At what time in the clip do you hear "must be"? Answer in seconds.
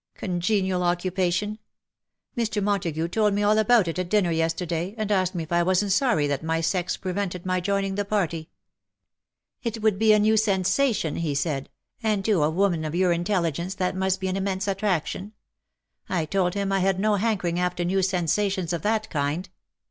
13.95-14.27